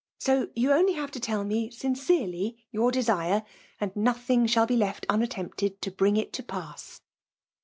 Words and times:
So 0.17 0.47
you 0.55 0.69
have 0.69 0.79
only 0.79 0.93
to 0.95 1.01
lett 1.37 1.45
me 1.45 1.69
sitt^ 1.69 1.93
cerdy 1.95 2.57
your 2.71 2.91
desive, 2.91 3.43
and 3.79 3.95
nothing 3.95 4.47
shail• 4.47 4.63
be 4.67 4.75
left 4.75 5.05
unaitempted 5.09 5.79
to 5.79 5.91
bring 5.91 6.17
it 6.17 6.33
to 6.33 6.41
pass." 6.41 7.01